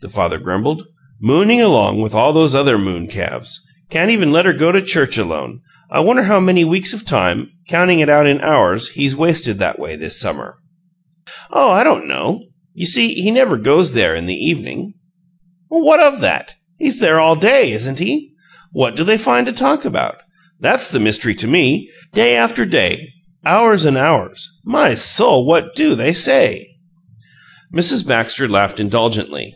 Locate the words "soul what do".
24.94-25.94